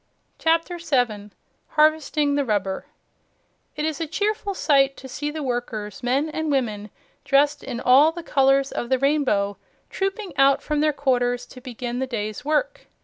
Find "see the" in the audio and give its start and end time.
5.07-5.43